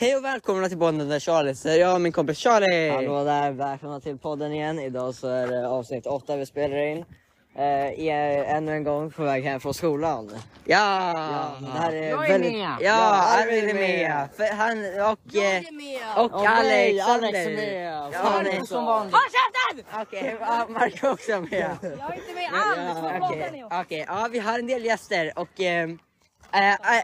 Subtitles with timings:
[0.00, 2.90] Hej och välkomna till podden där Charlie så jag och min kompis Charlie.
[2.90, 4.78] Hallå där, välkomna till podden igen.
[4.78, 7.04] Idag så är det avsnitt 8 vi spelar in.
[7.56, 10.30] Eh, är ännu en gång på väg hem från skolan.
[10.64, 11.12] Ja!
[11.14, 12.52] Ja, det här är Jag är väldigt...
[12.52, 12.76] med.
[12.80, 14.28] Ja, Arvid är är med.
[14.36, 14.78] För han
[15.12, 16.24] och, eh, med!
[16.24, 17.28] och nej, Alexander.
[17.28, 17.92] Alex är med.
[17.92, 18.66] Ja, Fan.
[18.66, 19.14] Som vanligt.
[19.14, 20.00] Håll käften!
[20.02, 21.76] Okej, ja, Marco är också med.
[21.82, 23.22] Jag är inte med alls!
[23.22, 23.80] Okej, om?
[23.80, 24.04] okej.
[24.08, 25.88] ja vi har en del gäster och eh,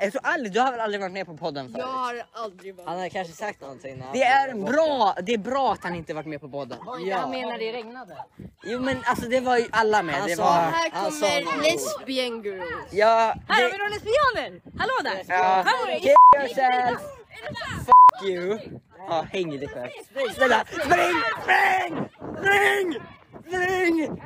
[0.03, 1.79] jag tror aldrig, du har väl aldrig varit med på podden förut?
[1.79, 3.97] Jag har aldrig varit Han har kanske sagt någonting.
[3.99, 6.79] när han- Det är bra, det är bra att han inte varit med på podden.
[7.07, 7.17] Ja.
[7.17, 8.17] Han menar det regnade.
[8.65, 10.15] Jo men alltså det var ju alla med.
[10.15, 11.65] Han Det sa- var, Här Han sa kommer något.
[11.65, 12.93] lesbian girls.
[12.93, 14.61] ja, Här har det, vi några lesbianer!
[14.79, 15.25] Hallå där!
[15.29, 15.99] ja, Här var det.
[16.01, 17.01] kill yourself,
[17.87, 18.59] fuck you.
[19.09, 19.89] Ja, häng i dig själv.
[20.35, 22.09] Snälla, spring, spring,
[22.39, 23.01] spring,
[23.49, 24.23] spring!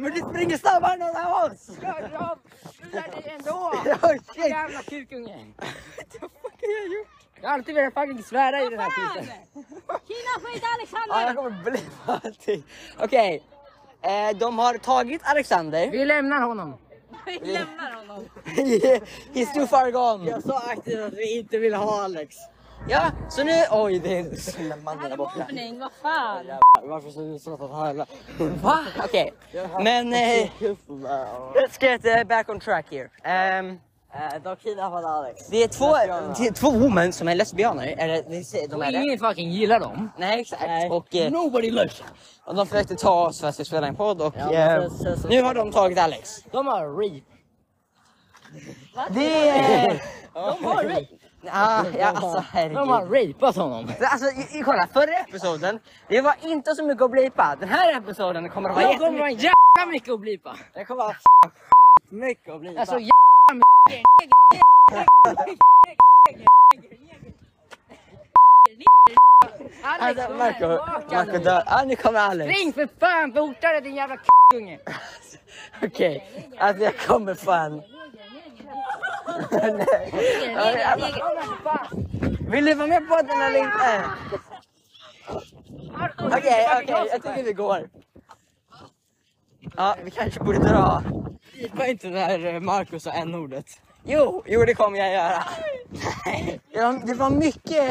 [0.00, 1.66] Men du springer snabbare än någon av oss!
[1.66, 1.80] Du
[2.90, 3.72] lär dig ändå!
[4.34, 4.48] Shit!
[4.48, 5.46] Jävla kukunge!
[6.20, 7.08] Vad fuck har jag gjort?
[7.40, 9.26] Jag har alltid velat fucking svära i den här skiten.
[9.84, 11.26] Killa skit Ja, Alexander!
[11.26, 12.62] jag kommer blipa allting.
[12.98, 13.42] Okej,
[14.02, 15.90] eh, de har tagit Alexander.
[15.90, 16.76] Vi lämnar honom.
[17.26, 18.28] Vi lämnar honom.
[19.34, 20.30] He's too far gone.
[20.30, 22.36] Jag sa aktivt att vi inte vill ha Alex.
[22.88, 23.52] Ja, så nu...
[23.70, 25.38] Oj, det är en man Här där är borta.
[25.38, 26.46] mobbning, vad fan!
[26.82, 28.06] Varför så du så att han jävla...
[28.62, 28.78] Va?
[29.04, 29.32] Okej,
[29.82, 30.12] men...
[30.12, 30.50] Eh,
[31.54, 33.08] let's get uh, back on track here.
[33.24, 33.78] Ehm,
[34.14, 35.48] Eh, De kidnappade Alex.
[35.48, 35.86] det är två,
[36.38, 37.94] det är två women som är lesbianer.
[37.98, 38.22] Eller
[38.68, 38.98] de Och är det.
[38.98, 40.10] ingen fucking gillar dem.
[40.18, 40.62] Nej, exakt.
[40.66, 40.90] Nej.
[40.90, 41.88] Och, eh, Nobody them.
[42.44, 44.90] och de försökte ta oss för att vi spela en podd och Ja, eh,
[45.28, 46.44] nu har de tagit Alex.
[46.50, 47.20] De har rape.
[49.10, 50.02] Det är...
[50.34, 51.06] De har rape.
[51.42, 52.76] Ja, ja alltså herregud.
[52.76, 53.92] De har rapat honom.
[54.00, 57.56] Alltså, i, i, kolla, förra episoden, det var inte så mycket att blipa.
[57.60, 59.44] Den här episoden kommer att vara Jag kommer jättemycket.
[59.44, 60.56] vara jävla mycket att blipa.
[60.74, 61.16] Det kommer vara
[62.10, 62.78] mycket att bli.
[62.78, 63.10] Alltså jävla
[69.82, 70.66] Alltså, Marco,
[71.14, 71.62] Marco dör.
[71.66, 72.58] Ja, nu kommer Alex.
[72.58, 74.78] Spring för fan fortare din jävla kukunge.
[75.82, 76.24] Okej,
[76.58, 77.82] alltså jag kommer fan.
[82.50, 84.04] Vill du vara med på den eller inte?
[86.18, 87.88] Okej, okej, jag tycker vi går.
[89.76, 91.02] Ja, vi kanske borde dra.
[91.52, 93.66] Blipa inte när eh, Marcus sa n-ordet.
[94.04, 95.42] Jo, jo det kommer jag göra.
[96.72, 97.90] Det var, det var mycket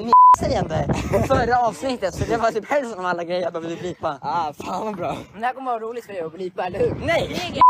[0.00, 0.08] eh,
[0.40, 0.94] sägande
[1.28, 4.18] förra avsnittet så det var typ hälften av alla grejer jag behövde blipa.
[4.22, 5.16] Ah, fan vad bra.
[5.38, 6.94] Det här kommer vara roligt för er att blipa, eller hur?
[7.06, 7.60] Nej!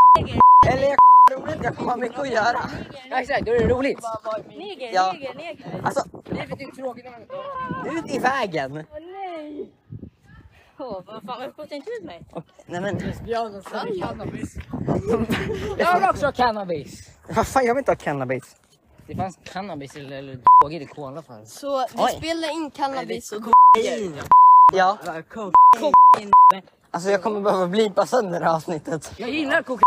[0.69, 0.99] Eller jag
[1.43, 2.61] roligt, jag kommer ha mycket att göra.
[3.11, 3.99] Ja, exakt, då är det roligt.
[4.49, 5.13] Neger, Ja.
[5.13, 5.81] neger, neger.
[5.85, 7.07] Alltså, Livet är tråkigt
[7.93, 8.77] ut i vägen.
[8.77, 9.69] Åh nej!
[10.79, 12.23] Åh, vad fan, varför skjuter inte ut mig?
[12.67, 14.57] Nej men, Björnen för cannabis.
[15.79, 17.11] Jag vill också ha cannabis.
[17.29, 18.57] vad fan jag vill inte ha cannabis.
[19.07, 21.49] Det fanns cannabis eller, eller droger i kola förut.
[21.49, 22.11] Så vi Oj.
[22.19, 23.43] spelar in cannabis och
[24.75, 24.99] Ja,
[25.35, 25.53] Coke.
[26.91, 29.13] alltså jag kommer behöva blipa sönder det här avsnittet.
[29.17, 29.83] Jag gillar kokain.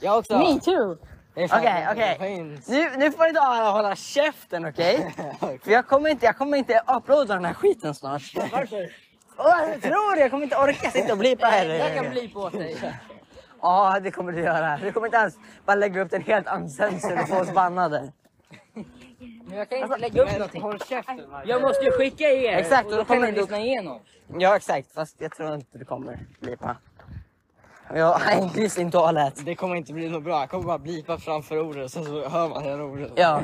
[0.00, 0.38] Jag också.
[0.38, 0.96] Me too.
[1.34, 2.16] Okej, okej.
[2.18, 5.14] få in- Nu, nu får ni ta hålla käften okej?
[5.64, 8.22] För jag kommer inte, jag kommer inte uploada den här skiten snart.
[8.52, 8.92] Varför?
[9.36, 11.74] Åh, jag tror jag kommer inte orka sitta och blipa heller.
[11.74, 12.76] Jag kan bli på dig.
[13.64, 14.76] Ja, det kommer du göra.
[14.82, 15.34] Du kommer inte ens
[15.64, 18.12] bara lägga upp den helt uncensored och få oss bannade.
[19.44, 20.62] Men jag kan inte lägga upp någonting.
[20.62, 21.20] Håll käften.
[21.46, 22.56] Jag måste ju skicka er.
[22.56, 24.00] Exakt, och och då då kommer kan ni du- lyssna igenom.
[24.38, 24.92] Ja, exakt.
[24.94, 26.76] Fast jag tror inte du kommer blipa.
[27.94, 29.46] Ja, English in toilet.
[29.46, 30.40] Det kommer inte bli något bra.
[30.40, 33.10] Jag kommer bara blipa framför ordet sen så hör man hela ordet.
[33.14, 33.40] Ja.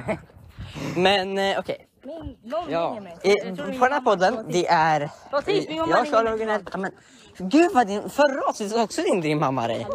[0.97, 1.85] Men eh, okej.
[2.03, 2.81] Min, någon Ja.
[2.89, 3.17] ringer mig.
[3.23, 5.11] I- På den här podden, det är...
[5.33, 6.69] Vad tidsspring om Jag man kör ringer originellt.
[6.73, 6.91] Ja, men,
[7.39, 9.87] Gud vad din förra avsnittet också ringde din mamma dig.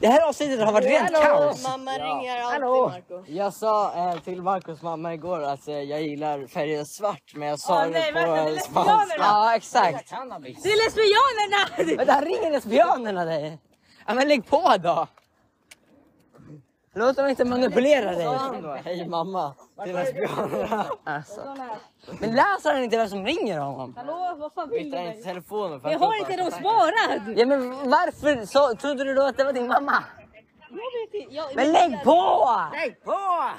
[0.00, 1.62] Det här avsnittet har varit rent kaos.
[1.62, 2.88] Mamma ringer alltid Hallå.
[2.88, 3.24] Marco.
[3.26, 7.58] Jag sa eh, till Marcus mamma igår att eh, jag gillar färgen svart men jag
[7.58, 9.16] sa Ah, det nej, på vänta, det eh, spanska.
[9.18, 10.10] Ja, exakt.
[10.62, 11.96] Det är lesbianerna!
[11.96, 13.58] Men där ringer lesbianerna dig.
[14.06, 15.06] Ja men lägg på då.
[16.96, 18.26] Låt dem inte manipulera dig.
[18.84, 19.54] Hej mamma.
[19.84, 20.86] Till lesbianerna.
[21.04, 21.56] Alltså.
[22.20, 23.94] Men läser han inte vem som ringer honom?
[23.96, 27.38] Hallå, vad fan vill du Hittar inte telefonen för Jag att har inte dem sparad!
[27.38, 30.04] Ja men varför så, trodde du då att det var din mamma?
[30.70, 31.34] Jag vet inte.
[31.34, 32.50] Jag, Men lägg på!
[32.72, 33.50] Lägg på!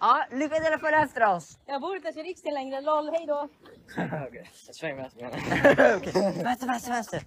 [0.00, 1.58] Ja, lycka till att följa efter oss.
[1.66, 2.80] Jag bor inte ens i riksdagen längre.
[2.80, 3.48] LOL, hej då.
[4.28, 5.96] Okej, lesbianerna.
[5.96, 6.42] Okej.
[6.42, 7.22] Vänster, vänster, vänster.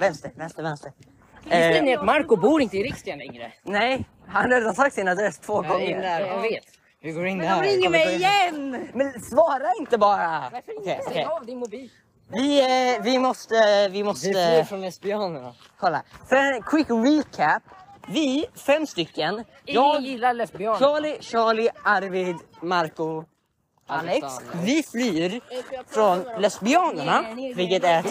[0.00, 0.92] Vänster, vänster, vänster.
[1.42, 3.52] Visste ni Eh, att Marco bor inte i riksdagen längre?
[3.62, 5.90] nej, han har redan sagt sin adress två Jag är gånger.
[5.90, 6.64] inne Jag vet.
[7.02, 8.88] Vi går in Men de ringer mig igen!
[8.94, 10.40] Men svara inte bara.
[10.52, 10.90] Varför Okej, inte?
[11.06, 11.10] okej.
[11.10, 11.90] Stäng av din mobil.
[12.28, 12.60] Vi,
[12.96, 13.54] eh, vi måste,
[13.88, 15.54] vi Vi flyr måste, från lesbianerna.
[15.78, 16.02] kolla.
[16.28, 17.62] För en quick recap.
[18.08, 19.34] Vi, fem stycken.
[19.34, 19.44] Ingen
[19.82, 20.78] Jag, gillar lesbianer.
[20.78, 23.24] Charlie, Charlie, Arvid, Marco,
[23.90, 24.26] Alex.
[24.64, 25.40] Vi flyr
[25.86, 28.02] från lesbianerna, vilket är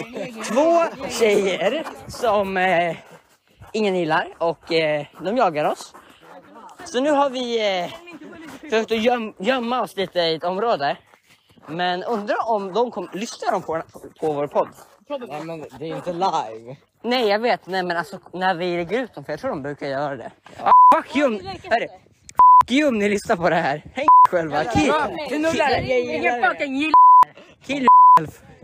[0.44, 2.96] två tjejer som eh,
[3.72, 5.94] ingen gillar och eh, de jagar oss.
[6.84, 7.90] Så nu har vi eh,
[8.60, 10.96] försökt att göm, gömma oss lite i ett område.
[11.66, 13.82] Men undrar om de kom, lyssnar de på,
[14.20, 14.68] på vår podd?
[15.08, 16.76] Nej men det är inte live.
[17.02, 19.62] Nej jag vet, nej men alltså när vi lägger ut dem, för jag tror de
[19.62, 20.30] brukar göra det.
[20.62, 21.40] Ah, fuck you!
[21.70, 21.88] Hörru,
[22.60, 23.82] fuck you om ni lyssnar på det här.
[23.94, 24.64] Häng själva.
[24.64, 24.92] Kill,
[25.28, 26.94] Du nullar Ingen fucking gillar
[27.62, 27.86] kill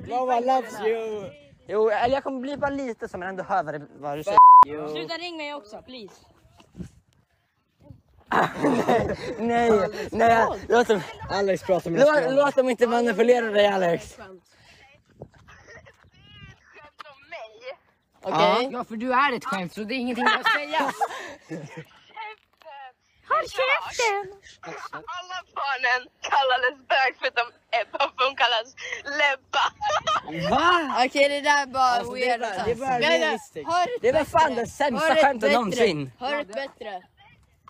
[0.08, 1.30] Mama loves you!
[1.68, 4.24] Jo, eller jag kommer bli bara lite så men ändå hör vad, det, vad du
[4.24, 4.88] säger.
[4.88, 6.14] Sluta ring mig också, please.
[9.38, 11.00] Nej, nej, låt dem,
[11.30, 14.18] Alex pratar med låt, låt dem inte manipulera dig Alex.
[18.22, 18.68] Okej?
[18.72, 20.90] Ja för du är ett skämt så det är ingenting att säga.
[23.36, 24.24] Håll käften!
[25.16, 26.00] Alla barnen
[26.30, 27.46] kallades bög förutom
[27.80, 28.68] Ebba för hon kallas
[29.20, 29.64] Lebba.
[30.50, 31.04] Va?
[31.06, 32.40] Okej det där är bara Alltså, det är weird.
[32.40, 33.70] bara- det är bara Nej, nej, realistiskt.
[34.00, 35.54] Det var fan det sämsta skämtet bättre.
[35.54, 36.12] någonsin.
[36.18, 37.02] Hör ett bättre.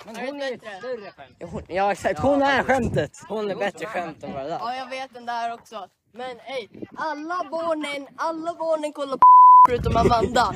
[0.04, 1.36] Men hon är ett större skämt.
[1.52, 3.10] Hon- Ja exakt, hon är skämtet.
[3.28, 4.58] Hon är bättre skämt än vad det där.
[4.58, 5.88] Ja jag vet den där också.
[6.12, 6.68] Men ey,
[6.98, 9.22] alla barnen, alla barnen kollar på
[9.66, 10.54] förutom Amanda.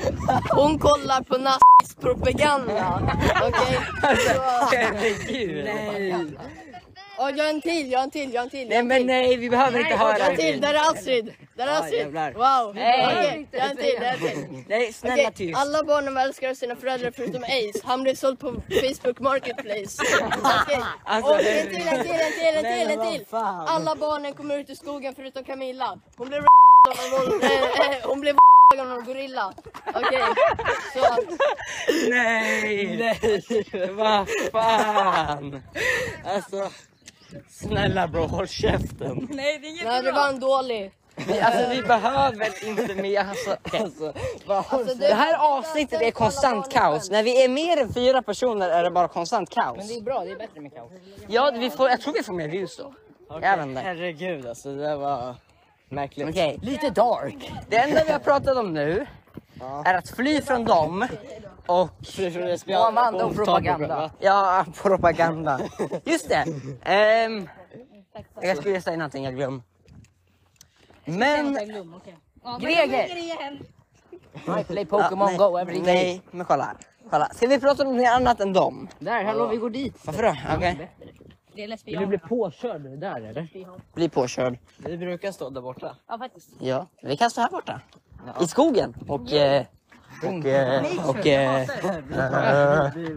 [0.50, 3.02] Hon kollar på nazistpropaganda.
[3.48, 3.78] Okej?
[4.02, 5.64] Så- Herregud.
[5.64, 6.14] Nej.
[7.18, 8.68] Och jag har en till, jag har en till, jag har en till.
[8.68, 11.32] nej men nej, vi behöver inte höra Jag har en till, där är Astrid.
[11.56, 12.06] Där är Astrid.
[12.34, 12.70] Wow.
[12.70, 14.64] Okej, jag har en till, jag har en till.
[14.68, 15.58] Nej snälla Okej, tyst.
[15.60, 17.80] alla barnen älskar sina föräldrar förutom Ace.
[17.84, 20.02] Han blev såld på Facebook Marketplace.
[20.64, 20.80] Okej.
[21.04, 23.26] Alltså, Och en till, en till, en till, en till, en till.
[23.66, 25.98] Alla barnen kommer ut i skogen förutom Camilla.
[26.16, 26.46] Hon blev av
[27.04, 27.50] en vol- eh,
[27.90, 28.36] eh, Hon blev
[28.78, 29.52] en gorilla.
[29.94, 30.22] Okej.
[30.94, 31.16] Så
[32.10, 32.96] Nej!
[32.96, 33.90] Nej!
[33.90, 35.62] Vad fan!
[36.24, 36.70] Alltså,
[37.50, 39.28] snälla bro, håll käften.
[39.30, 40.92] Nej, det är inget nej, det var en dålig.
[41.14, 43.24] Vi, alltså vi behöver inte mer.
[43.24, 43.56] Alltså.
[43.72, 44.12] Alltså,
[44.46, 47.10] vad Alltså, Det här avsnittet är konstant kaos.
[47.10, 49.88] När vi är mer än fyra personer är det bara konstant Men kaos.
[49.88, 50.92] det är bra, det är bättre med kaos.
[51.28, 52.94] Ja, vi får, jag tror vi får mer views då.
[53.28, 53.80] Jag vet inte.
[53.80, 55.34] Herregud alltså, det där var
[55.90, 56.28] märkligt.
[56.28, 57.52] Okej, Lite dark.
[57.68, 59.06] det enda vi har pratat om nu
[59.84, 61.06] är att fly från dem
[61.66, 61.90] och
[62.66, 64.10] Och Amanda och propaganda.
[64.18, 65.60] Ja, propaganda.
[66.04, 66.44] Just det.
[67.26, 67.48] Um,
[68.42, 69.62] jag skulle säga någonting jag glöm.
[71.04, 71.54] Men...
[72.60, 73.60] Greger!
[74.60, 75.94] I play Pokémon nej, Go every day.
[75.94, 76.76] Nej, men kolla.
[77.10, 77.28] kolla.
[77.34, 78.88] Ska vi prata om något annat än dem?
[78.98, 79.94] Där, hallå vi går dit.
[80.04, 80.36] Varför då?
[80.56, 80.90] Okej.
[81.54, 83.48] Det är Vill du bli påkörd där eller?
[83.94, 84.58] Bli påkörd.
[84.78, 85.96] Vi brukar stå där borta.
[86.08, 86.50] Ja, faktiskt.
[86.58, 87.80] Ja, vi kan stå här borta.
[88.40, 88.94] I skogen.
[89.08, 89.32] Och...
[89.32, 89.64] Eh,
[90.22, 90.46] och...
[90.46, 91.26] Eh, och...
[91.26, 91.68] Eh, eh,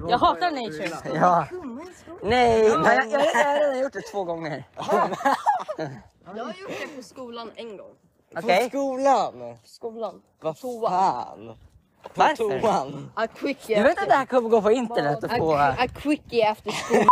[0.10, 1.16] Jag hatar nature.
[1.16, 1.48] ja.
[2.24, 4.64] Nej, nej jag, jag, jag har redan gjort det två gånger.
[6.36, 7.92] Jag har gjort det på skolan en gång.
[8.38, 8.64] Okej?
[8.64, 9.58] På skolan!
[9.64, 10.22] Skolan.
[10.42, 11.58] Vad fan?
[12.04, 12.60] På Varför?
[12.60, 13.12] toan?
[13.16, 13.78] A quickie.
[13.78, 15.54] Du vet att det här kommer gå på internet och få...
[15.56, 17.06] A, a quickie after school.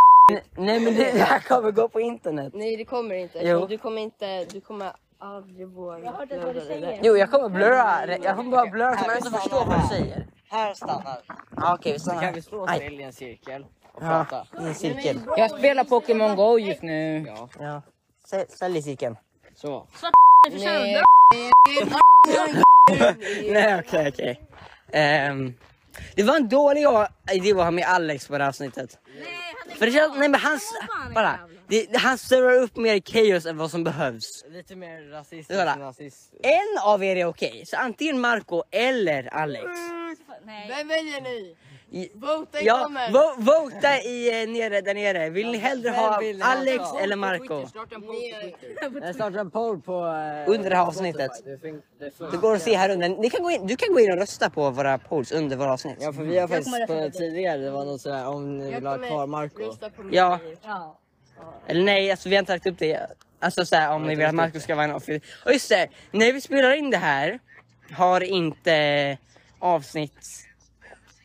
[0.56, 2.54] Nej men det, det här kommer gå på internet.
[2.56, 3.40] Nej det kommer inte.
[3.48, 3.66] Jo.
[3.66, 6.00] Du kommer inte, du kommer aldrig våga.
[6.06, 7.00] Jag hörde vad du säger.
[7.04, 8.20] Jo jag kommer blurra, det.
[8.24, 10.26] jag kommer bara blurra så man inte förstår vad du säger.
[10.50, 11.22] Här stannar.
[11.58, 14.64] Ah, Okej vi stannar Kan vi slå oss i en cirkel och Ja, prata?
[14.64, 15.20] i en cirkel.
[15.38, 17.26] Jag spelar Pokémon Go just nu.
[17.28, 17.82] Ja, Ja.
[18.50, 19.18] Ställ- i cirkeln.
[19.56, 19.88] så.
[20.52, 21.02] Nej.
[23.52, 24.42] Nej okej okej.
[24.92, 25.54] Ehm,
[26.16, 26.82] Det var en dålig
[27.34, 29.00] idé att ha med Alex på det här avsnittet.
[29.82, 30.60] För det känns, nej men han,
[31.14, 34.46] bara, det, han servar upp mer chaos än vad som behövs.
[34.50, 35.76] Lite mer rasistisk Kolla.
[35.76, 36.34] nazist.
[36.44, 39.66] En av er är okej, så antingen Marco eller Alex.
[40.46, 40.68] Nej.
[40.78, 41.56] Vem väljer ni?
[41.94, 43.12] I, Voten ja, kommer.
[43.12, 45.30] vo, vota i, eh, nere, där nere.
[45.30, 46.50] Vill ni hellre ha vill ni ha?
[46.52, 47.56] Alex eller Marco?
[48.12, 48.56] Ni,
[49.02, 49.94] Jag startar en poll på...
[49.94, 51.32] eh, Under det här avsnittet.
[51.46, 51.82] Det fin-
[52.42, 53.10] går att se här under.
[53.10, 55.74] Ni kan gå in, du kan gå in och rösta på våra polls under våra
[55.74, 55.98] avsnitt.
[56.00, 58.98] Ja för vi har faktiskt på tidigare, det var något sådär om ni vill ha
[58.98, 59.64] kvar Marco.
[59.64, 60.16] rösta på mig.
[60.16, 60.40] Ja.
[60.64, 60.98] Ja.
[61.68, 63.08] Eller nej, alltså vi har inte lagt upp det.
[63.40, 65.24] Alltså såhär om ni vill att Marco ska vara en avsnitt.
[65.46, 67.40] Och just det, när vi spelar in det här
[67.94, 69.18] har inte
[69.60, 70.48] avsnitt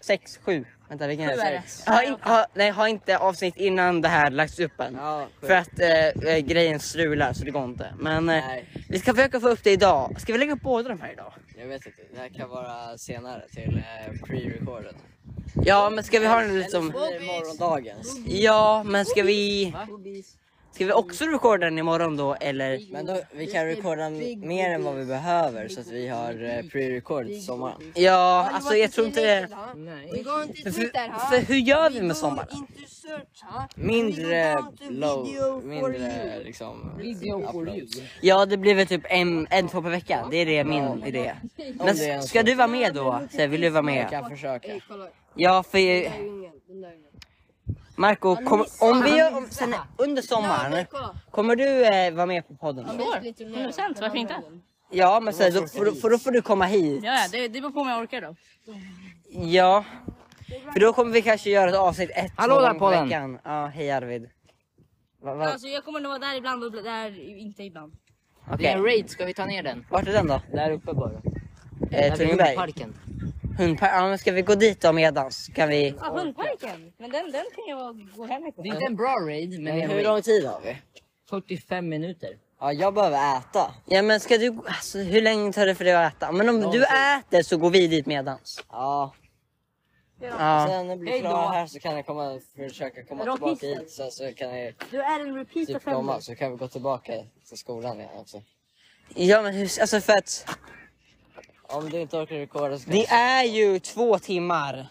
[0.07, 0.65] 6, 7.
[0.89, 1.91] Vänta vilken är Sju det?
[1.93, 4.95] Har, in, har, nej, har inte avsnitt innan det här lagts upp än.
[4.95, 7.95] Ja, För att eh, eh, grejen strular så det går inte.
[7.99, 8.45] Men eh,
[8.89, 10.21] vi ska försöka få upp det idag.
[10.21, 11.33] Ska vi lägga upp båda de här idag?
[11.59, 14.95] Jag vet inte, det här kan vara senare till eh, pre-recorded.
[15.65, 16.89] Ja men ska vi ha den liksom...
[16.89, 18.19] Blir morgondagens.
[18.27, 19.75] Ja men ska vi...
[20.73, 22.93] Ska vi också recorda den imorgon då eller?
[22.93, 24.11] Men då, vi kan recorda
[24.47, 27.93] mer än vad vi behöver så att vi har eh, pre-record till sommaren.
[27.95, 29.49] Ja, alltså jag tror inte det.
[31.31, 32.67] För, hur gör vi med sommaren?
[33.75, 34.55] Mindre
[34.91, 36.91] low, mindre liksom.
[38.21, 40.27] Ja, det blir väl typ en, en två per vecka.
[40.31, 41.33] Det är det min idé.
[41.75, 43.21] Men ska du vara med då?
[43.31, 44.11] Så vill du vara Jag med?
[44.11, 44.69] kan försöka.
[45.35, 46.53] Ja, för Det är ju ingen.
[46.69, 47.07] Den där är ingen.
[47.97, 50.87] Marco, kom, om vi gör, om, sen, under sommaren,
[51.31, 52.85] kommer du eh, vara med på podden?
[53.01, 54.35] År, 100%, varför inte?
[54.91, 57.05] Ja, men så, här, då, får, för då får du komma hit.
[57.05, 58.35] Ja, det, det beror på om jag orkar då.
[59.31, 59.85] Ja,
[60.73, 63.05] för då kommer vi kanske göra ett avsnitt ett, Hallå där, per podden.
[63.09, 63.39] veckan.
[63.45, 64.31] Ja, hej Arvid.
[65.23, 67.93] Va, va, Alltså jag kommer nog vara där ibland och där inte ibland.
[67.93, 69.87] Det är Okej, en raid, ska vi ta ner den?
[69.91, 70.41] vart är den då?
[70.53, 71.13] Där uppe bara.
[71.13, 71.21] Eh,
[71.91, 72.57] Där vid Tungberg?
[72.57, 72.95] parken.
[73.59, 73.91] Hundpark?
[73.95, 75.49] Ja, men ska vi gå dit då medans?
[75.55, 75.95] Kan vi?
[76.01, 76.93] Ja, hundparken.
[76.99, 78.67] Men den, den kan jag gå hem Det är ifrån.
[78.67, 80.77] inte en bra raid, men Men en hur lång tid har vi?
[81.31, 82.31] 45 minuter.
[82.61, 83.75] Ja, jag behöver äta.
[83.87, 86.33] Ja men ska du, alltså hur länge tar det för dig att äta?
[86.33, 88.65] Men om du äter så går vi dit medans.
[88.71, 89.15] Ja,
[90.21, 90.67] Ja.
[90.69, 93.91] sen när jag blir klar här så kan jag komma, försöka komma tillbaka hit.
[93.91, 97.13] Sen så kan jag Du är en repeat typ komma så kan vi gå tillbaka
[97.49, 98.43] till skolan igen också.
[99.15, 100.47] Ja men hur, alltså för att
[101.69, 104.87] Om du inte orkar recorda så det är ju två timmar.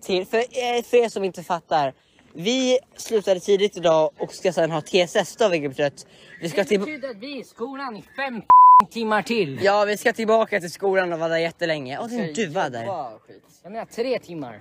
[0.00, 1.94] Till, för, eh, för er som inte fattar.
[2.32, 6.06] Vi slutade tidigt idag och ska sen ha TSS då vilket betyder att
[6.40, 8.42] vi ska Det till, betyder att vi är i skolan i fem
[8.90, 9.58] timmar till.
[9.62, 11.98] Ja vi ska tillbaka till skolan och vara där jättelänge.
[11.98, 13.18] Och din duva där.
[13.18, 13.42] skit.
[13.62, 14.60] Jag menar tre timmar.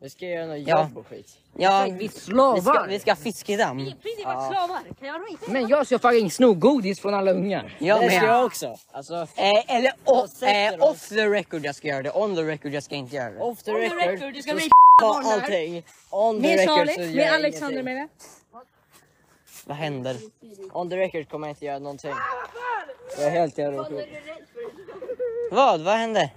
[0.00, 0.80] Vi ska göra något Ja.
[0.82, 1.38] jobb och skit.
[1.56, 2.86] Ja, Vi vi ska, slavar.
[2.88, 3.78] vi ska ha fiskedamm.
[3.78, 4.80] I princip varit slavar.
[4.98, 5.50] Kan jag inte?
[5.50, 7.76] Men jag ska fucking sno godis från alla ungar.
[7.78, 8.28] Jag det ska med.
[8.28, 8.76] jag också.
[8.92, 12.10] Alltså, Eh, eller off, eh, off the record jag ska göra det.
[12.10, 13.40] On the record jag ska inte göra det.
[13.40, 13.98] off the On the record.
[14.10, 14.68] record, du ska bli
[15.00, 15.32] ta barn där.
[15.32, 15.82] allting.
[16.10, 17.84] On the Med record så Charlie, gör med jag Alexander ingenting.
[17.94, 18.00] menar
[18.52, 18.60] jag.
[19.64, 20.16] Vad händer?
[20.72, 22.14] On the record kommer jag inte göra någonting.
[23.16, 24.08] Jag är helt jävla sjuk.
[25.50, 25.80] Vad?
[25.80, 26.30] Vad hände?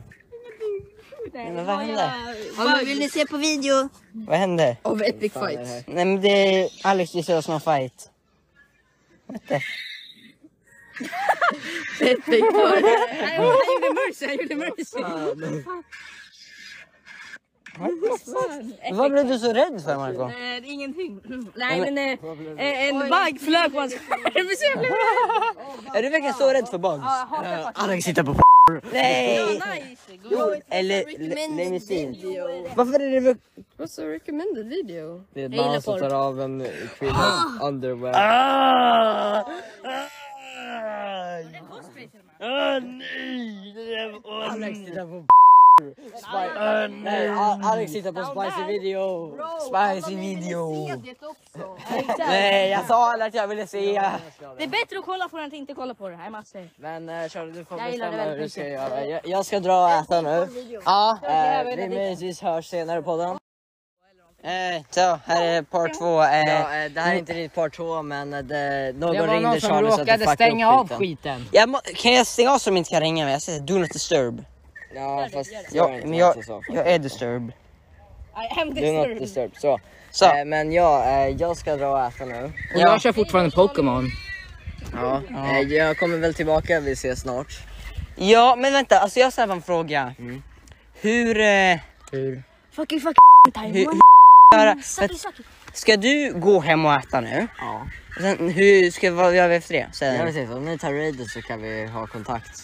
[1.33, 2.13] Nej, men vad hände?
[2.57, 3.89] Ja, men vill ni se på video?
[4.11, 4.77] Vad hände?
[4.81, 5.59] Av Epic Fight.
[5.87, 8.09] Nej men det är Alex visar oss någon fight.
[9.27, 9.55] Vänta.
[11.99, 12.83] Epic Fight.
[12.83, 14.99] Nej, jag gjorde mercy, jag gjorde mercy.
[18.91, 20.21] Vad blev du så rädd för Marco?
[20.29, 21.21] Eh, ingenting.
[21.55, 25.95] Nej men eh, eh, en bagg flög på hans skärm så jag blev rädd.
[25.95, 27.03] Är du verkligen så rädd för bugs?
[27.05, 27.83] Ja, jag hatar faktiskt.
[27.83, 28.35] Alex sitter på
[28.91, 29.97] Nej!
[30.29, 30.55] Go.
[30.69, 32.69] Eller video.
[32.75, 33.37] Varför är det...
[33.77, 35.23] What's a recommended video?
[35.33, 36.67] Det är ett man som tar av en
[36.99, 38.13] kvinnas underwear.
[38.15, 39.45] Ah!
[42.39, 44.21] Ah, nej!
[44.49, 45.25] Alex tittar på
[46.89, 49.33] Nej, A- Alex tittar på spicy video.
[49.67, 50.87] Spicy video.
[51.53, 52.17] Det.
[52.17, 54.01] Nej, jag sa aldrig att jag ville se.
[54.57, 56.17] Det är bättre att kolla på den än att inte kolla på det.
[56.17, 56.69] Nej massor.
[56.75, 59.05] Men uh, Charlie du får Jag det bestämma hur väldigt du ska göra.
[59.05, 60.47] Jag, jag ska dra och äta nu.
[60.85, 61.17] Ja.
[61.23, 63.37] Uh, vi möjligtvis hörs senare på den.
[64.43, 66.21] Eh, så, här är part två.
[66.23, 69.19] Eh, Ja, eh, det här är inte ditt part två men eh, det, någon Det
[69.21, 70.99] var ringde någon som Charlie så att det råkade stänga av skiten.
[70.99, 71.45] skiten.
[71.51, 73.33] jag må, kan jag stänga av så de inte kan ringa mig?
[73.33, 74.45] Jag säger do not disturb.
[74.95, 76.63] Ja fast Ja, jag, men jag, så.
[76.69, 77.49] jag är disturb.
[78.35, 79.17] I am Do not disturbed.
[79.21, 79.51] disturb.
[79.57, 79.79] Så.
[80.11, 80.25] Så.
[80.25, 82.43] Eh, men ja, eh, jag ska dra och äta nu.
[82.43, 82.79] Och Ja.
[82.79, 84.07] jag kör fortfarande Pokémon.
[84.93, 85.21] Ja.
[85.29, 87.47] Eh, jag kommer väl tillbaka, vi ses snart.
[88.15, 90.13] Ja, men vänta, alltså jag har en fråga.
[91.01, 91.39] Hur...
[91.39, 91.77] Eh,
[92.11, 92.43] Hur?
[92.71, 93.67] Fucking fucking hur, time.
[93.79, 93.99] hur
[94.57, 95.43] göra, för Sucky att, sucky.
[95.73, 97.47] ska du gå hem och äta nu?
[97.59, 97.87] Ja.
[98.15, 99.79] Och Sen, hur ska vad gör vi efter det?
[99.79, 102.63] Jag Sen, vet inte, om ni tar raidet så kan vi ha kontakt.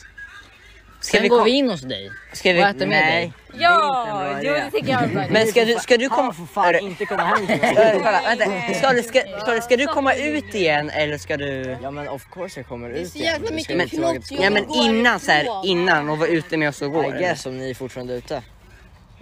[1.07, 2.11] Ska Sen vi går vi in hos dig.
[2.33, 3.33] Ska vi, och äter med nej.
[3.59, 5.23] Ja, jo, det tycker jag är bra.
[5.29, 6.33] Men ska du, ska du komma...
[6.33, 7.75] får fan inte komma hem till mig.
[7.77, 8.73] Äh, kolla, vänta.
[8.73, 11.77] Ska du, ska, ska, ska du komma ut igen eller ska du...
[11.83, 14.41] Ja men of course jag kommer ut så jävla Du mycket ska inte ju.
[14.41, 17.03] Ja men innan så här, innan och vara ute med oss och gå.
[17.03, 17.19] I eller?
[17.19, 18.41] guess om ni är fortfarande ute.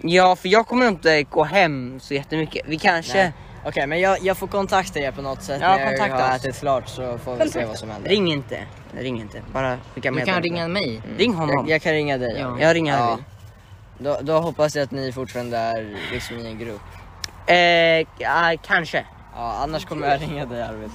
[0.02, 2.62] Ja, för jag kommer inte gå hem så jättemycket.
[2.68, 3.22] Vi kanske...
[3.22, 3.32] Nej.
[3.66, 6.36] Okej men jag, jag får kontakta er på något sätt Ja, när jag kontakta har
[6.36, 6.44] oss.
[6.44, 8.10] ätit klart så får vi se vad som händer.
[8.10, 8.58] Ring inte.
[8.98, 9.42] Ring inte.
[9.52, 10.26] Bara skicka Du med.
[10.26, 11.02] kan ringa mig.
[11.18, 11.54] Ring honom.
[11.56, 12.36] Jag, jag kan ringa dig.
[12.40, 12.56] Ja.
[12.60, 13.04] Jag ringer Ja.
[13.12, 13.24] Arvid.
[13.98, 16.80] Då, då hoppas jag att ni fortfarande är liksom i en grupp.
[17.46, 17.56] Eh,
[18.18, 19.06] ja, kanske.
[19.34, 20.90] Ja annars kommer jag ringa dig Arvid.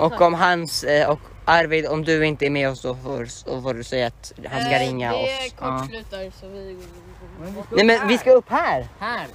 [0.00, 3.62] Och om hans, eh, och Arvid, om du inte är med oss då får, då
[3.62, 5.52] får du säga att han ska ringa Det oss.
[5.58, 6.78] kortslutar så vi...
[7.70, 8.88] Nej men vi ska upp här.
[9.00, 9.26] Här.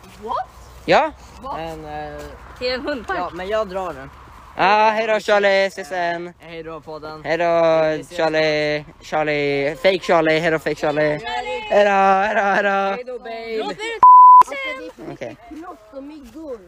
[0.91, 1.11] Ja?
[1.55, 2.21] Men, eh,
[2.59, 3.17] Till en hundpark.
[3.19, 4.09] ja, men jag drar nu.
[4.57, 6.33] Ja, hejdå Charlie, ses sen.
[6.39, 7.23] Hej då podden.
[7.23, 7.43] Hejdå
[8.15, 11.19] Charlie, Charlie, fake Charlie, hejdå fake Charlie.
[11.69, 12.69] Hejdå, hejdå, hejdå.
[12.69, 13.75] Hej då babe.
[15.13, 15.35] Okej.
[15.49, 16.59] Knott och myggor.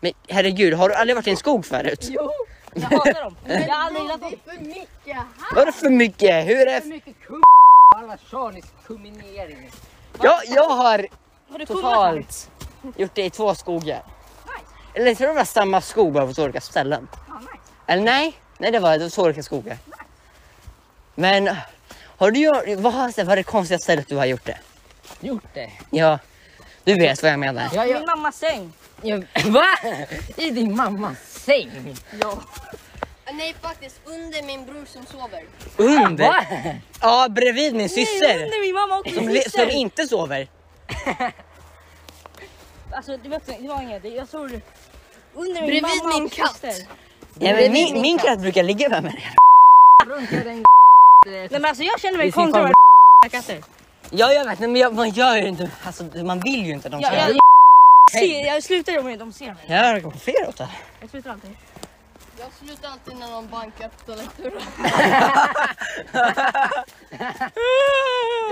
[0.00, 2.06] Men herregud, har du aldrig varit i en skog förut?
[2.10, 2.30] Jo.
[2.74, 3.36] Jag hatar dem.
[3.46, 4.32] Jag har aldrig gillat dem.
[4.44, 5.24] För mycket här.
[5.54, 6.46] Vadå för mycket?
[6.46, 7.42] Hur är För mycket kum...
[7.96, 9.70] Alla Charlies kuminering.
[10.22, 11.06] jag, jag har
[11.52, 12.50] Har du totalt
[12.96, 14.02] gjort det i två skogar.
[14.94, 17.08] Eller jag tror det var samma skog bara på två olika ställen.
[17.86, 19.76] Eller nej, nej det var, det var två olika skogar.
[21.14, 21.56] Men
[22.18, 24.58] har du gjort, vad har- det konstigaste stället du har gjort det?
[25.20, 25.70] Gjort det.
[25.90, 26.18] Ja,
[26.84, 27.68] du vet vad jag menar.
[27.74, 28.02] Ja, Min ja.
[28.16, 28.72] mammas säng.
[29.02, 29.16] ja.
[29.46, 29.64] Va?
[30.36, 31.96] I din mammas säng?
[33.32, 35.44] Nej faktiskt under min bror som sover.
[35.76, 36.24] Under?
[36.26, 36.44] Va?
[37.00, 38.34] Ja, bredvid min Nej, syster.
[38.34, 39.02] under min mamma.
[39.14, 39.60] Som, Min syster.
[39.60, 40.48] som inte sover.
[42.96, 44.04] Alltså det var, det var inget.
[44.04, 44.60] Jag tror
[45.34, 46.50] under min Bredvid mamma min och katt.
[46.50, 46.86] syster.
[47.38, 49.28] Ja, men min, min katt brukar ligga med mig.
[51.26, 52.72] Nej men alltså jag känner mig av
[53.30, 53.62] katter.
[54.10, 56.92] Ja, jag vet, men jag, man gör ju inte, alltså man vill ju inte att
[56.92, 57.14] de ska.
[57.14, 57.38] Jag, jag,
[58.20, 59.64] ser, jag slutar om de ser mig.
[59.66, 60.68] Jag går fel åt det.
[61.00, 61.56] Jag slutar alltid.
[62.38, 64.62] Jag slutar alltid när någon bankar på toalettdörren.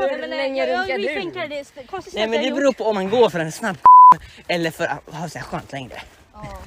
[0.01, 1.21] Nej, men, nej, länge jag, jag, runkar du?
[1.21, 3.53] finkar det är konstigt Nej men jag det beror på om man går för en
[3.53, 3.77] snabb
[4.49, 6.03] eller för att ha sig skönt längre.
[6.35, 6.59] Ja.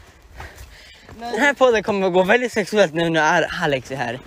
[1.20, 4.20] Den här podden kommer att gå väldigt sexuellt nu när Alex är här.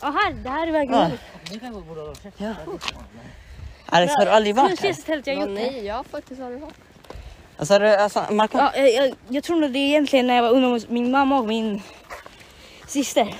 [0.00, 2.54] Ja här, det här är verkligen Ja.
[2.66, 2.94] roligt.
[3.86, 4.92] Alex har du aldrig varit här?
[4.92, 6.74] Stället jag Ja, nej, jag har faktiskt aldrig varit.
[7.56, 10.50] Alltså, alltså Marco, Ja, jag, jag, jag tror nog det är egentligen när jag var
[10.50, 11.82] under hos min mamma och min
[12.86, 13.34] syster.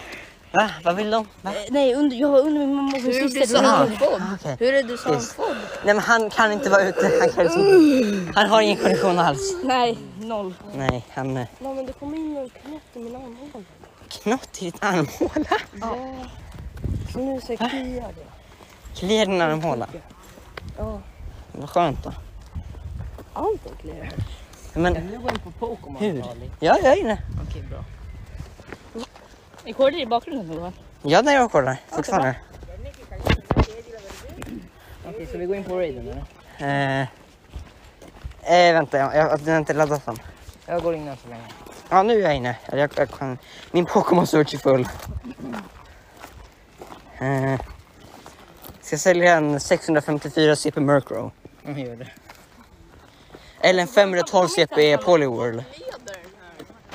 [0.52, 0.70] Va?
[0.84, 1.26] Vad vill de?
[1.42, 1.50] Va?
[1.54, 3.40] Eh, Nej, under, jag var under min mamma och min Hur är syster.
[3.46, 3.86] du Det var- Aha.
[3.86, 4.22] sandfodd?
[4.40, 4.56] Okej.
[4.60, 5.00] Hur är du Yes.
[5.00, 5.56] sandfodd?
[5.84, 7.10] Nej men han kan inte vara ute.
[7.20, 9.54] Han, kan liksom, han har ingen kondition alls.
[9.64, 10.54] Nej, noll.
[10.76, 13.64] Nej, han är Nej men det kom in och knäpp i min armhåla.
[14.08, 15.56] knott i ditt armhåla.
[17.12, 18.26] Så nu så kliar det.
[18.98, 19.86] Kliar din armhåla?
[20.78, 21.00] Ja.
[21.52, 22.12] Vad skönt då.
[23.32, 24.08] Allt är kliar.
[24.74, 26.24] Men Du går in på Pokémon Hur?
[26.60, 27.18] Ja, jag är inne.
[27.48, 27.84] Okej bra.
[29.64, 30.72] Är Kåre i bakgrunden eller vad?
[31.02, 32.36] Ja, där jag kollar fortfarande.
[35.08, 37.00] Okej så vi går in på raiden eller?
[37.00, 37.00] Eh,
[38.42, 40.16] eh, vänta, jag, jag, jag har inte laddat den.
[40.66, 41.42] Jag går in än så länge.
[41.88, 42.56] Ja, nu är jag inne.
[42.72, 43.38] Jag, jag kan,
[43.70, 44.88] min Pokémon Search är full.
[47.18, 47.60] Eh,
[48.80, 51.30] ska sälja en 654 CP Murkrow.
[51.62, 52.10] Ja, gör det.
[53.60, 55.60] Eller en 512 CP Poliwhirl.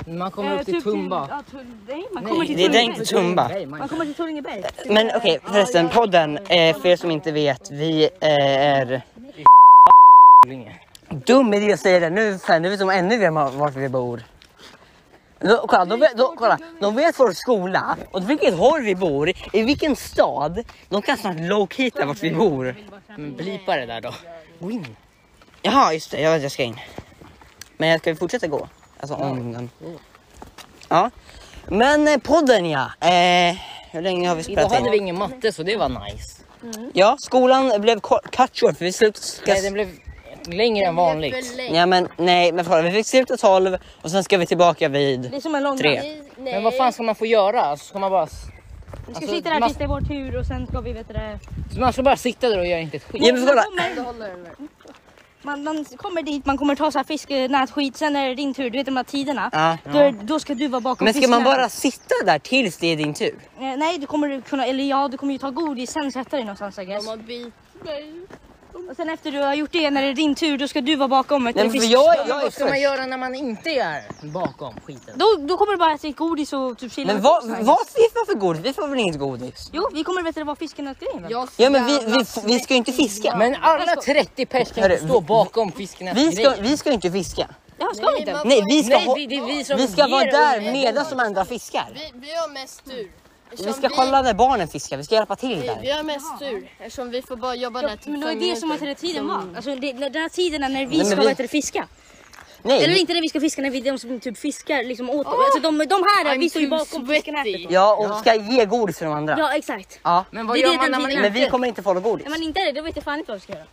[0.08, 1.42] Man kommer Eh, upp till typ Tumba.
[1.88, 3.50] nej, man kommer till det är den Tumba.
[3.66, 4.62] Man kommer till Tullingeberg.
[4.86, 8.30] Men okej, förresten, podden, eh, för er som inte vet, vi eh,
[8.80, 9.02] är...
[11.10, 13.88] Dum idé att säga det nu, fan, nu vet de ännu mer var- vart vi
[13.88, 14.22] bor.
[15.40, 19.32] Då, kolla, de vet, då, kolla, de vet vår skola och vilket håll vi bor,
[19.52, 20.64] i vilken stad.
[20.88, 22.74] De kan snart locata vart vi bor.
[23.06, 24.14] Men blipa det där då.
[24.60, 24.96] Gå in.
[25.62, 26.76] Jaha, just det, jag vet jag ska in.
[27.76, 28.68] Men jag ska vi fortsätta gå?
[29.00, 29.70] Alltså om den.
[30.88, 31.10] Ja.
[31.66, 32.90] Men eh, podden ja.
[33.00, 33.56] Eh,
[33.90, 35.02] hur länge har vi Idag spelat hade vi in?
[35.02, 36.42] ingen matte så det var nice.
[36.92, 39.26] Ja, skolan blev ko- cut short för vi slutade...
[39.46, 39.88] Nej den blev
[40.44, 41.54] längre än vanligt.
[41.72, 45.20] Ja men nej, men kolla, vi fick sluta 12 och sen ska vi tillbaka vid...
[45.20, 45.94] Det är som en lång Tre.
[45.94, 46.06] dans.
[46.36, 46.54] Nej.
[46.54, 47.62] Men vad fan ska man få göra?
[47.62, 48.24] Alltså, ska man bara...
[48.26, 50.92] Vi ska Alltså, sitta där man- tills det är vår tur och sen ska vi
[50.92, 51.38] vet du det.
[51.80, 53.22] Man ska bara sitta där och göra inte ett skit.
[53.26, 53.62] Ja, men kolla.
[54.04, 54.38] Kommer.
[55.48, 58.70] Man, man kommer dit, man kommer ta så här fiskenätskit, sen är det din tur,
[58.70, 59.50] du vet de här tiderna.
[59.52, 59.78] Ja.
[59.92, 62.96] Då, då ska du vara bakom Men ska man bara sitta där tills det är
[62.96, 63.34] din tur?
[63.58, 66.44] Eh, nej, du kommer kunna, eller ja, du kommer ju ta godis sen sätta dig
[66.44, 67.04] någonstans I guess.
[67.04, 68.26] De har bit mig.
[68.88, 70.96] Och sen efter du har gjort det, när det är din tur, då ska du
[70.96, 72.82] vara bakom ett Nej, men för jag, jag är vad ska man först.
[72.82, 75.14] göra när man inte är bakom skiten?
[75.18, 77.12] Då, då kommer du bara äta godis och typ chilla.
[77.12, 78.64] Men vad, vad får vi för godis?
[78.64, 79.70] Vi får väl inget godis?
[79.72, 81.30] Jo, vi kommer veta vad fiskenätgrejen var.
[81.30, 83.36] Jag Ja men vi, vi, vi ska ju inte fiska.
[83.36, 86.14] Men alla 30 pers kan Hörru, stå bakom fisken.
[86.14, 87.48] Vi ska, vi ska ju inte fiska.
[87.78, 88.42] Ja, ska vi inte?
[88.44, 91.04] Nej, vi ska, Nej, hå- vi- det är vi som vi ska vara där medan
[91.10, 91.86] de andra fiskar.
[91.94, 93.10] Vi, vi har mest tur.
[93.50, 95.94] Vi ska kolla där barnen fiskar, vi ska hjälpa till Nej, vi där.
[95.96, 98.40] har mest tur eftersom vi får bara jobba Ja, där till men det var fem
[98.40, 98.86] det som minuter.
[98.92, 99.42] att tiden var.
[99.56, 101.88] Alltså det, när- den här tiden är när vi Nej, ska vi- du, fiska.
[102.62, 105.10] Nej, Eller vi- inte när vi ska fiska, när vi de som typ fiskar liksom
[105.10, 107.70] åt alltså, de, de här, I'm vi står ju bakom fiskenätet.
[107.70, 109.36] ja och ska ge godis till de andra.
[109.38, 110.00] Ja, exakt.
[110.02, 110.24] Ja.
[110.30, 111.44] Men vad Det gör man den när man tiden Men inte...
[111.44, 112.24] vi kommer inte få något godis.
[112.24, 113.64] Ja, men inte det, då vet jag fan inte vad vi ska göra.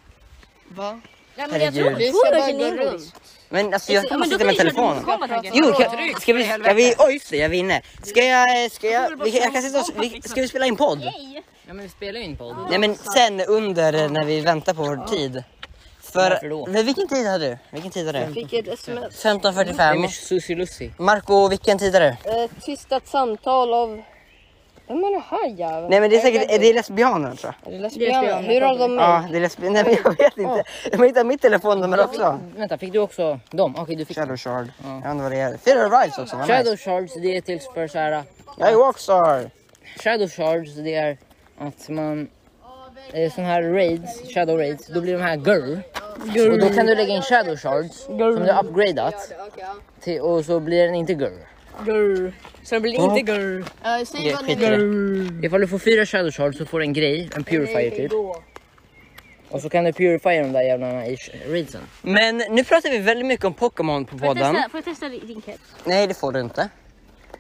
[0.68, 1.00] Va?
[1.36, 3.14] Ja, men jag tror, Vi ska bara gå runt.
[3.56, 5.04] Men alltså jag kan men då sitta med telefonen.
[5.44, 5.52] jag.
[5.54, 7.82] Jo, kan, ska vi, ska vi, oj just det, jag är inne.
[8.04, 11.02] Ska jag, ska jag, vi, jag kan sitta och, vi, ska vi spela in podd?
[11.68, 12.56] Ja men vi spelar ju in podd.
[12.70, 15.44] Nej men sen under när vi väntar på vår tid.
[16.02, 17.58] För, men vilken tid har du?
[17.70, 18.34] Vilken tid har du?
[18.34, 19.26] Fick ett sms.
[19.26, 20.04] Vem 15.45.
[20.04, 20.90] är Susie Lucy?
[20.98, 22.08] Marco, vilken tid har du?
[22.44, 24.02] Ett tystat samtal av
[24.88, 25.90] Vem är det här jäveln?
[25.90, 27.74] Nej men det är säkert, det är lesbianer tror jag.
[27.74, 28.42] Är det lesbianer?
[28.42, 29.84] Hur har de Ja, det är lesbianer.
[29.84, 30.64] Nej men jag vet inte.
[30.92, 32.40] Jag har hittat mitt telefonnummer också.
[32.58, 33.76] Vänta, fick du också dem?
[33.78, 34.68] Okej, du fick Shadow Shard.
[34.84, 35.58] Jag vet inte vad det är.
[35.58, 36.84] Fear Rise också, vad Shadow nice.
[36.84, 38.24] shards, det är till för så här.
[38.58, 39.50] Jag är Rockstar.
[40.04, 41.18] Shadow shards, det är
[41.58, 42.28] att man...
[43.14, 45.78] Eh, sån här raids, shadow raids, då blir de här girl.
[46.52, 49.34] Och då kan du lägga in shadow shards som du har upgradat.
[50.00, 51.40] Till, och så blir den inte girl.
[51.86, 52.34] Grr.
[52.64, 53.58] Så det blir inte grr.
[53.60, 53.66] Uh,
[54.06, 55.42] säg vad ni skiter vill.
[55.42, 55.48] det.
[55.48, 58.12] Ifall du får fyra shadow shards så får du en grej, en purifier typ.
[59.50, 61.18] Och så kan du purifiera de där jävlarna i
[61.50, 61.82] raidsen.
[62.02, 64.56] Men nu pratar vi väldigt mycket om Pokémon på Får jag podden.
[64.56, 65.60] testa, får jag testa din keps?
[65.84, 66.70] Nej det får du inte.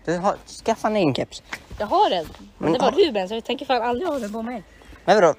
[0.06, 1.43] Du har, skaffa en egen keps.
[1.80, 2.26] Jag har den.
[2.58, 4.63] Men det var Ruben så jag tänker fan aldrig ha den på mig.
[5.06, 5.34] Men vadå?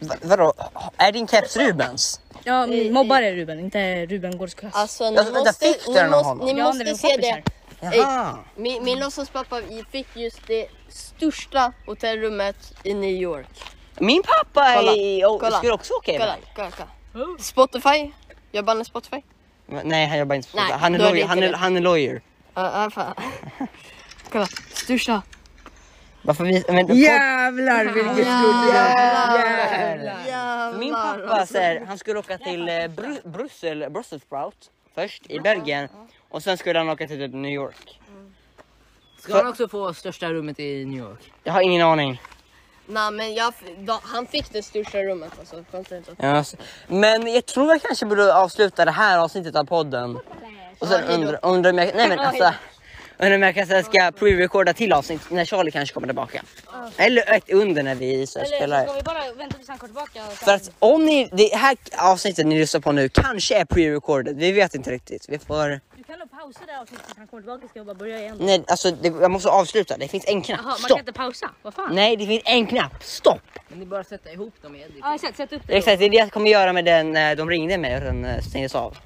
[0.00, 0.52] Va- Vadå?
[0.96, 2.20] Är din keps Rubens?
[2.44, 4.74] Ja, mobbare Ruben, inte Ruben Gårdsklass.
[4.74, 6.46] Alltså ni Alltså, vänta, måste, fick du ni den av måste, honom?
[6.46, 7.42] ni Ja, när vi måste var se det.
[7.80, 8.38] Jaha.
[8.56, 9.60] Min, min låtsaspappa
[9.90, 13.46] fick just det största hotellrummet i New York.
[13.98, 15.58] Min pappa Kolla, är, och, kolla.
[15.58, 16.42] skulle också åka Kolla, iväg.
[16.56, 17.38] kolla, kolla.
[17.38, 18.10] Spotify.
[18.52, 19.22] Jobbar ni Spotify?
[19.66, 20.82] Men Nej han jobbar inte på Nej, Spotify.
[20.82, 21.16] Han är lawyer.
[21.16, 22.20] inte Han är, han är lawyer.
[22.54, 23.14] Ja, ja, fan.
[24.32, 25.22] Kolla, största.
[26.22, 29.38] Varför vi, men, Jävlar vilket Jävlar.
[30.26, 30.78] Jävlar.
[30.78, 35.88] Min pappa här, han skulle åka till eh, Bru Bryssel, Brussels sprout först i Belgien
[36.34, 38.00] och sen skulle han åka till typ New York.
[39.20, 41.32] Ska han också få största rummet i New York?
[41.44, 42.22] Jag har ingen aning.
[42.86, 45.64] Nej men jag, då, han fick det största rummet alltså.
[45.70, 46.26] Konstigt inte.
[46.26, 50.16] Ja, så- Men jag tror jag kanske borde avsluta det här avsnittet av podden.
[50.78, 51.14] Och sen Ja, hej då.
[51.14, 52.52] undrar undra om jag, nej men alltså,
[53.18, 56.42] undrar om jag kanske ska pre-recorda till avsnitt när Charlie kanske kommer tillbaka.
[56.96, 58.84] Eller ett under när vi så här Eller så spelar.
[58.84, 60.26] ska vi bara vänta tills han kommer tillbaka.
[60.26, 63.64] och sen- För att om ni, det här avsnittet ni lyssnar på nu kanske är
[63.64, 65.26] pre-recorded, vi vet inte riktigt.
[65.28, 65.80] Vi får,
[66.14, 68.36] kan nog pausa det avsnittet tills han kommer tillbaka ska jag bara börja igen.
[68.40, 70.98] nej alltså det, jag måste avsluta, det finns en knapp, Jaha, man kan stopp.
[70.98, 71.50] inte pausa?
[71.62, 71.94] Vad fan?
[71.94, 73.40] Nej det finns en knapp, stopp.
[73.68, 74.96] Men det är bara att sätta ihop dem i edit.
[75.00, 75.78] Ja exakt, sätt upp det då.
[75.78, 78.24] exakt det är det jag kommer göra med den, eh, de ringde mig och den
[78.24, 78.96] eh, stängdes av.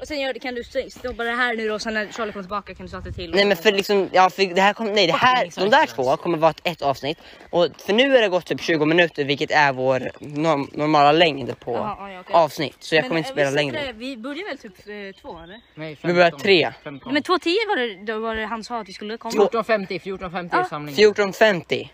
[0.00, 2.42] Och sen gör, kan du stoppa det här nu då och sen när Charlie kommer
[2.42, 3.30] tillbaka kan du starta till.
[3.34, 6.16] Nej men för liksom, ja för det här kommer, nej det här, de där två
[6.16, 7.18] kommer vara ett, ett avsnitt.
[7.50, 11.60] Och för nu har det gått typ 20 minuter vilket är vår norm, normala längd
[11.60, 12.34] på Jaha, ja, okej.
[12.34, 12.76] avsnitt.
[12.80, 13.86] Så jag Men, kommer inte eh, spela längre.
[13.86, 15.60] det- Vi börjar väl typ eh, två eller?
[15.74, 16.72] Nej, Vi börjar 15, tre.
[16.84, 17.12] 15.
[17.12, 19.34] Nej, men 2.10 var det, då var det han sa att vi skulle komma.
[19.34, 21.14] 14.50, 14.50 är samlingen.
[21.14, 21.88] 14.50,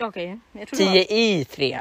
[0.00, 1.04] Okej, jag trodde det var...
[1.04, 1.80] 10 i 3.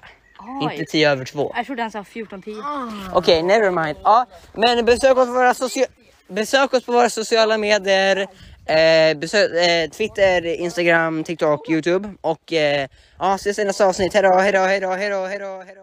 [0.61, 0.73] Oj.
[0.73, 1.51] Inte 10 över 2.
[1.55, 3.09] Jag trodde han sa 14.10.
[3.13, 3.97] Okej, never mind.
[4.03, 5.87] Ja, men besök oss på våra, socia-
[6.27, 8.27] besök oss på våra sociala medier.
[8.65, 12.09] Eh, besök, eh, Twitter, Instagram, TikTok, Youtube.
[12.21, 12.87] Och eh,
[13.19, 14.13] ja, ses i nästa avsnitt.
[14.13, 15.61] Hejdå, hejdå, hejdå, hejdå, hejdå, hejdå.
[15.63, 15.81] hejdå.